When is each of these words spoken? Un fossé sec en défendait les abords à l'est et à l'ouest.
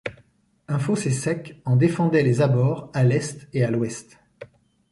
Un 0.67 0.79
fossé 0.79 1.11
sec 1.11 1.61
en 1.63 1.75
défendait 1.75 2.23
les 2.23 2.41
abords 2.41 2.89
à 2.95 3.03
l'est 3.03 3.47
et 3.53 3.63
à 3.63 3.69
l'ouest. 3.69 4.17